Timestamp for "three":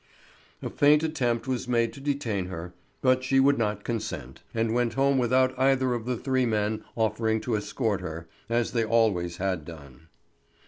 6.17-6.47